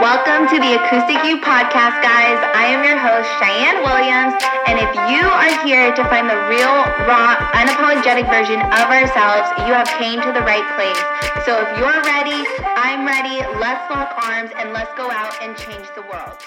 [0.00, 2.38] Welcome to the Acoustic You podcast, guys.
[2.54, 4.30] I am your host, Cheyenne Williams,
[4.70, 6.70] and if you are here to find the real,
[7.02, 11.44] raw, unapologetic version of ourselves, you have came to the right place.
[11.44, 12.46] So if you're ready,
[12.78, 13.42] I'm ready.
[13.58, 16.38] Let's lock arms and let's go out and change the world.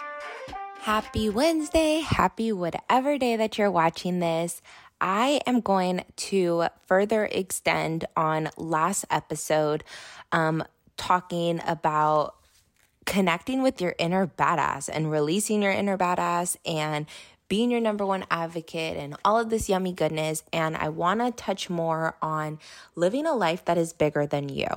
[0.80, 2.00] Happy Wednesday.
[2.00, 4.62] Happy whatever day that you're watching this.
[5.02, 9.84] I am going to further extend on last episode,
[10.32, 10.64] um,
[10.96, 12.36] talking about
[13.12, 17.06] connecting with your inner badass and releasing your inner badass and
[17.50, 20.46] being your number one advocate and all of this yummy goodness.
[20.54, 22.58] And I want to touch more on
[22.96, 24.68] living a life that is bigger than you.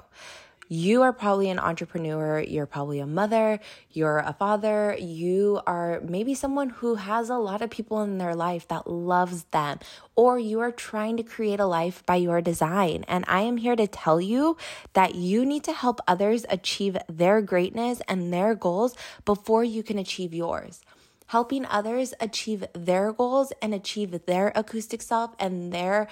[0.68, 3.60] You are probably an entrepreneur, you're probably a mother,
[3.90, 8.34] you're a father, you are maybe someone who has a lot of people in their
[8.34, 9.78] life that loves them,
[10.16, 13.04] or you are trying to create a life by your design.
[13.08, 14.56] And I am here to tell you
[14.94, 18.96] that you need to help others achieve their greatness and their goals
[19.26, 20.80] before you can achieve yours
[21.26, 26.08] helping others achieve their goals and achieve their acoustic self and their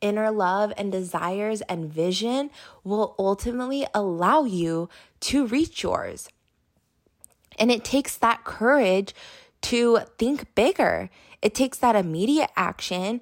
[0.00, 2.50] inner love and desires and vision
[2.84, 4.88] will ultimately allow you
[5.20, 6.28] to reach yours.
[7.58, 9.14] And it takes that courage
[9.62, 11.10] to think bigger.
[11.40, 13.20] It takes that immediate action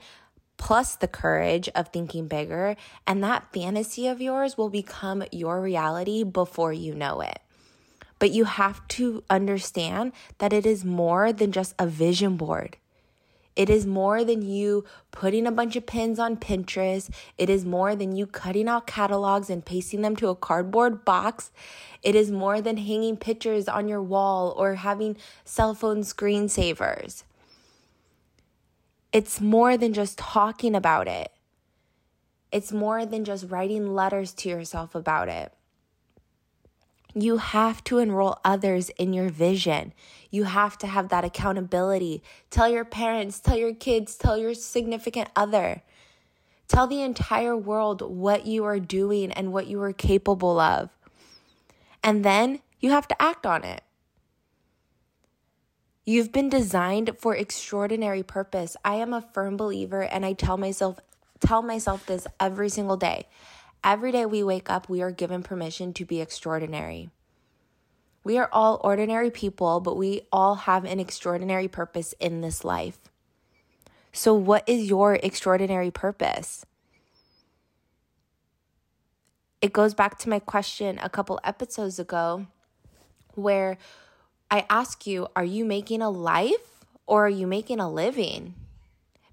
[0.56, 6.22] plus the courage of thinking bigger, and that fantasy of yours will become your reality
[6.22, 7.40] before you know it.
[8.24, 12.78] But you have to understand that it is more than just a vision board.
[13.54, 17.10] It is more than you putting a bunch of pins on Pinterest.
[17.36, 21.52] It is more than you cutting out catalogs and pasting them to a cardboard box.
[22.02, 27.24] It is more than hanging pictures on your wall or having cell phone screensavers.
[29.12, 31.30] It's more than just talking about it.
[32.50, 35.52] It's more than just writing letters to yourself about it.
[37.14, 39.92] You have to enroll others in your vision.
[40.30, 42.22] You have to have that accountability.
[42.50, 45.82] Tell your parents, tell your kids, tell your significant other.
[46.66, 50.90] Tell the entire world what you are doing and what you are capable of.
[52.02, 53.82] And then you have to act on it.
[56.04, 58.76] You've been designed for extraordinary purpose.
[58.84, 60.98] I am a firm believer and I tell myself
[61.40, 63.26] tell myself this every single day.
[63.84, 67.10] Every day we wake up, we are given permission to be extraordinary.
[68.24, 72.98] We are all ordinary people, but we all have an extraordinary purpose in this life.
[74.10, 76.64] So, what is your extraordinary purpose?
[79.60, 82.46] It goes back to my question a couple episodes ago
[83.34, 83.76] where
[84.50, 88.54] I ask you, are you making a life or are you making a living?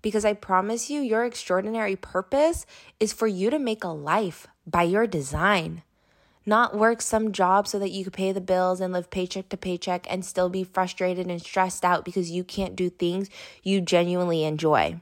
[0.02, 2.66] Because I promise you, your extraordinary purpose
[3.00, 5.84] is for you to make a life by your design.
[6.46, 9.58] Not work some job so that you could pay the bills and live paycheck to
[9.58, 13.30] paycheck and still be frustrated and stressed out because you can't do things
[13.62, 15.00] you genuinely enjoy.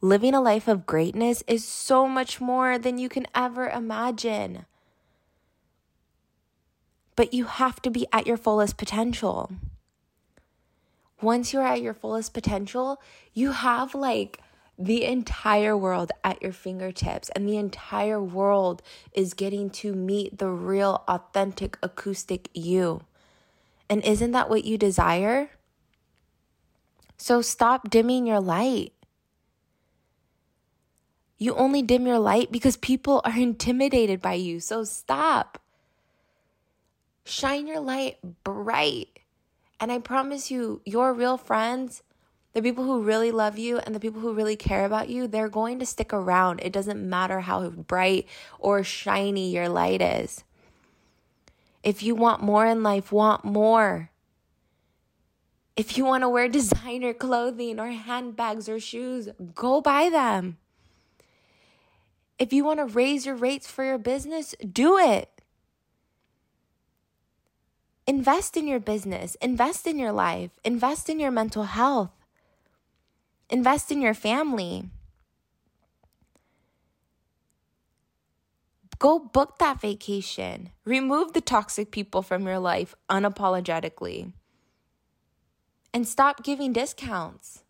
[0.00, 4.66] Living a life of greatness is so much more than you can ever imagine.
[7.16, 9.50] But you have to be at your fullest potential
[11.20, 13.00] once you're at your fullest potential,
[13.32, 14.40] you have like
[14.78, 18.82] the entire world at your fingertips, and the entire world
[19.12, 23.00] is getting to meet the real, authentic, acoustic you.
[23.88, 25.50] And isn't that what you desire?
[27.16, 28.92] So stop dimming your light.
[31.38, 34.60] You only dim your light because people are intimidated by you.
[34.60, 35.58] So stop.
[37.24, 39.20] Shine your light bright.
[39.78, 42.02] And I promise you, your real friends,
[42.54, 45.48] the people who really love you and the people who really care about you, they're
[45.48, 46.60] going to stick around.
[46.62, 48.26] It doesn't matter how bright
[48.58, 50.42] or shiny your light is.
[51.82, 54.10] If you want more in life, want more.
[55.76, 60.56] If you want to wear designer clothing or handbags or shoes, go buy them.
[62.38, 65.35] If you want to raise your rates for your business, do it.
[68.06, 72.12] Invest in your business, invest in your life, invest in your mental health,
[73.50, 74.84] invest in your family.
[78.98, 80.70] Go book that vacation.
[80.84, 84.32] Remove the toxic people from your life unapologetically.
[85.92, 87.62] And stop giving discounts.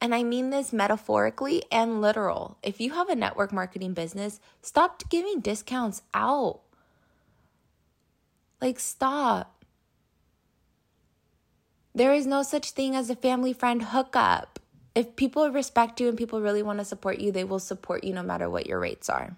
[0.00, 2.58] And I mean this metaphorically and literal.
[2.62, 6.60] If you have a network marketing business, stop giving discounts out.
[8.62, 9.64] Like, stop.
[11.96, 14.60] There is no such thing as a family friend hookup.
[14.94, 18.14] If people respect you and people really want to support you, they will support you
[18.14, 19.36] no matter what your rates are.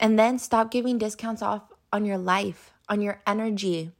[0.00, 3.92] And then stop giving discounts off on your life, on your energy.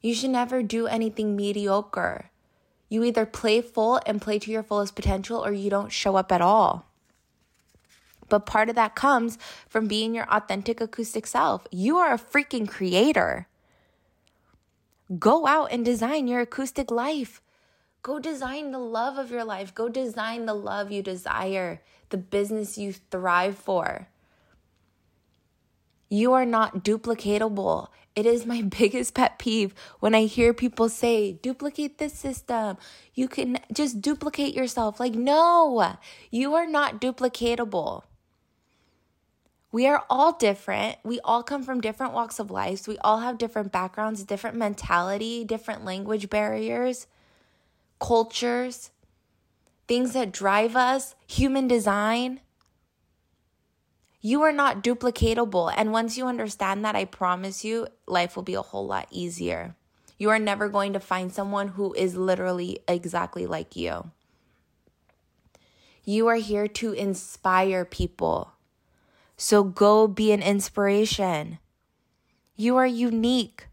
[0.00, 2.30] You should never do anything mediocre.
[2.88, 6.32] You either play full and play to your fullest potential or you don't show up
[6.32, 6.91] at all.
[8.32, 9.36] But part of that comes
[9.68, 11.66] from being your authentic acoustic self.
[11.70, 13.46] You are a freaking creator.
[15.18, 17.42] Go out and design your acoustic life.
[18.00, 19.74] Go design the love of your life.
[19.74, 24.08] Go design the love you desire, the business you thrive for.
[26.08, 27.88] You are not duplicatable.
[28.16, 32.78] It is my biggest pet peeve when I hear people say, duplicate this system.
[33.12, 34.98] You can just duplicate yourself.
[34.98, 35.96] Like, no,
[36.30, 38.04] you are not duplicatable.
[39.72, 40.98] We are all different.
[41.02, 42.86] We all come from different walks of life.
[42.86, 47.06] We all have different backgrounds, different mentality, different language barriers,
[47.98, 48.90] cultures,
[49.88, 52.40] things that drive us, human design.
[54.20, 55.72] You are not duplicatable.
[55.74, 59.74] And once you understand that, I promise you, life will be a whole lot easier.
[60.18, 64.10] You are never going to find someone who is literally exactly like you.
[66.04, 68.51] You are here to inspire people.
[69.42, 71.58] So go be an inspiration.
[72.54, 73.66] You are unique.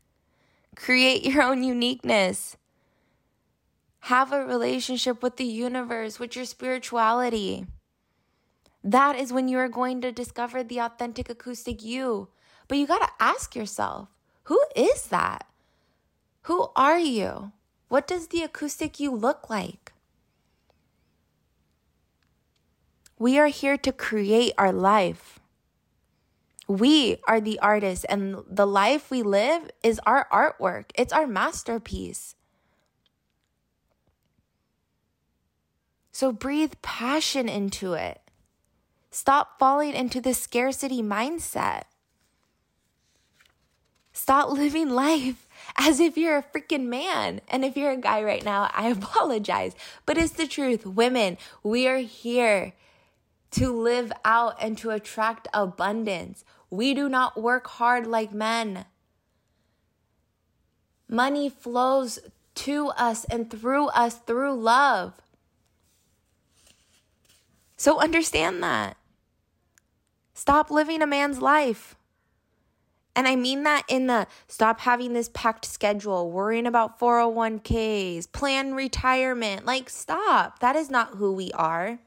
[0.75, 2.57] Create your own uniqueness.
[3.99, 7.67] Have a relationship with the universe, with your spirituality.
[8.83, 12.29] That is when you are going to discover the authentic acoustic you.
[12.67, 14.09] But you got to ask yourself
[14.45, 15.45] who is that?
[16.49, 17.51] Who are you?
[17.89, 19.93] What does the acoustic you look like?
[23.19, 25.38] We are here to create our life.
[26.69, 32.35] We are the artists, and the life we live is our artwork, it's our masterpiece.
[36.11, 38.21] So breathe passion into it.
[39.09, 41.83] Stop falling into the scarcity mindset.
[44.13, 47.41] Stop living life as if you're a freaking man.
[47.47, 49.73] And if you're a guy right now, I apologize.
[50.05, 50.85] But it's the truth.
[50.85, 52.73] Women, we are here
[53.51, 56.43] to live out and to attract abundance.
[56.69, 58.85] We do not work hard like men.
[61.07, 62.19] Money flows
[62.55, 65.13] to us and through us through love.
[67.77, 68.97] So understand that.
[70.33, 71.95] Stop living a man's life.
[73.15, 78.75] And I mean that in the stop having this packed schedule, worrying about 401ks, plan
[78.75, 79.65] retirement.
[79.65, 80.59] Like, stop.
[80.59, 81.99] That is not who we are.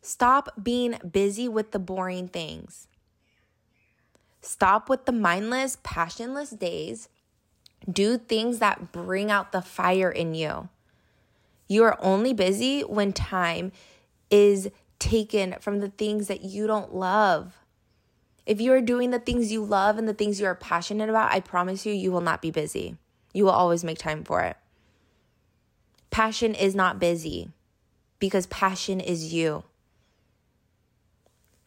[0.00, 2.88] Stop being busy with the boring things.
[4.42, 7.08] Stop with the mindless, passionless days.
[7.90, 10.68] Do things that bring out the fire in you.
[11.68, 13.72] You are only busy when time
[14.30, 14.68] is
[14.98, 17.54] taken from the things that you don't love.
[18.44, 21.32] If you are doing the things you love and the things you are passionate about,
[21.32, 22.96] I promise you, you will not be busy.
[23.32, 24.56] You will always make time for it.
[26.10, 27.50] Passion is not busy
[28.18, 29.64] because passion is you.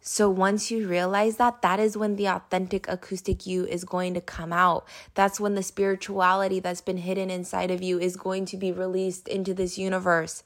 [0.07, 4.21] So once you realize that, that is when the authentic acoustic you is going to
[4.21, 4.87] come out.
[5.15, 9.27] That's when the spirituality that's been hidden inside of you is going to be released
[9.27, 10.43] into this universe.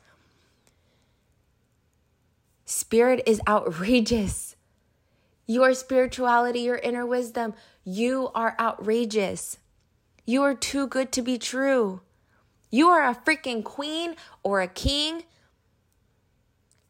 [2.66, 4.56] Spirit is outrageous.
[5.46, 7.54] Your spirituality, your inner wisdom,
[7.84, 9.58] you are outrageous.
[10.25, 12.00] You are too good to be true.
[12.72, 15.25] You are a freaking queen or a king.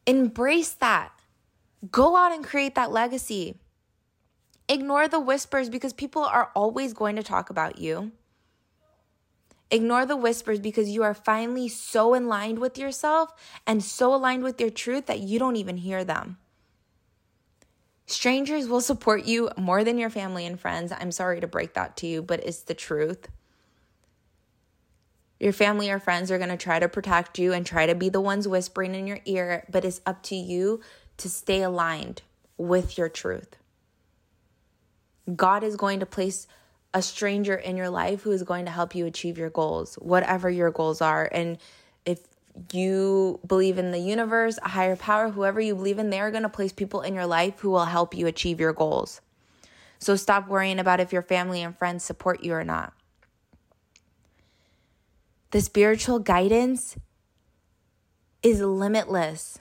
[0.05, 1.18] Embrace that.
[1.91, 3.59] Go out and create that legacy.
[4.67, 8.11] Ignore the whispers because people are always going to talk about you.
[9.71, 13.33] Ignore the whispers because you are finally so aligned with yourself
[13.67, 16.37] and so aligned with your truth that you don't even hear them.
[18.07, 20.91] Strangers will support you more than your family and friends.
[20.91, 23.27] I'm sorry to break that to you, but it's the truth.
[25.39, 28.09] Your family or friends are going to try to protect you and try to be
[28.09, 30.81] the ones whispering in your ear, but it's up to you
[31.19, 32.21] to stay aligned
[32.57, 33.55] with your truth.
[35.35, 36.47] God is going to place
[36.93, 40.49] a stranger in your life who is going to help you achieve your goals, whatever
[40.49, 41.29] your goals are.
[41.31, 41.59] And
[42.05, 42.19] if
[42.73, 46.49] you believe in the universe, a higher power, whoever you believe in, they're going to
[46.49, 49.21] place people in your life who will help you achieve your goals.
[49.99, 52.93] So stop worrying about if your family and friends support you or not.
[55.51, 56.95] The spiritual guidance
[58.41, 59.59] is limitless.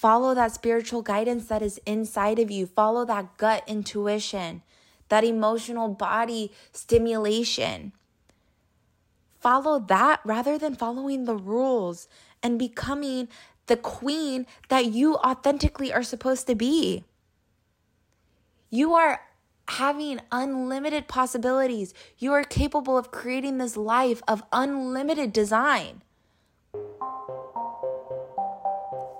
[0.00, 2.64] Follow that spiritual guidance that is inside of you.
[2.64, 4.62] Follow that gut intuition,
[5.10, 7.92] that emotional body stimulation.
[9.40, 12.08] Follow that rather than following the rules
[12.42, 13.28] and becoming
[13.66, 17.04] the queen that you authentically are supposed to be.
[18.70, 19.20] You are
[19.68, 21.92] having unlimited possibilities.
[22.16, 26.00] You are capable of creating this life of unlimited design.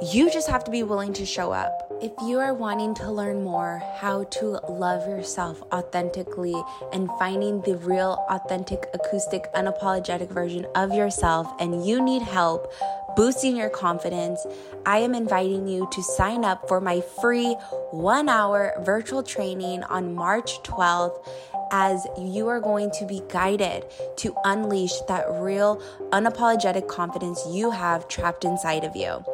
[0.02, 1.86] You just have to be willing to show up.
[2.00, 6.54] If you are wanting to learn more how to love yourself authentically
[6.94, 12.72] and finding the real, authentic, acoustic, unapologetic version of yourself, and you need help
[13.14, 14.46] boosting your confidence,
[14.86, 17.52] I am inviting you to sign up for my free
[17.90, 21.22] one hour virtual training on March 12th
[21.70, 23.84] as you are going to be guided
[24.16, 29.24] to unleash that real, unapologetic confidence you have trapped inside of you.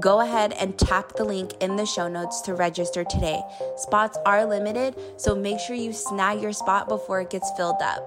[0.00, 3.40] Go ahead and tap the link in the show notes to register today.
[3.76, 8.02] Spots are limited, so make sure you snag your spot before it gets filled up.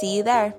[0.00, 0.54] See you there.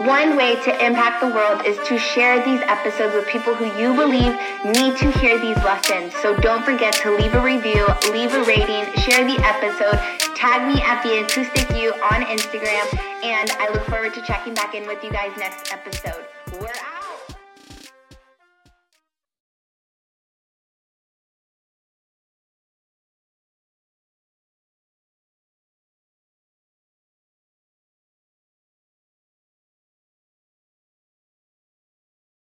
[0.00, 3.94] One way to impact the world is to share these episodes with people who you
[3.94, 6.12] believe need to hear these lessons.
[6.16, 9.98] So don't forget to leave a review, leave a rating, share the episode,
[10.36, 12.86] tag me at the acoustic you on Instagram,
[13.24, 16.26] and I look forward to checking back in with you guys next episode.
[16.60, 16.95] We're out.